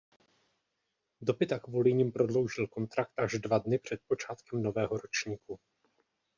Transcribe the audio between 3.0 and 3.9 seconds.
až dva dny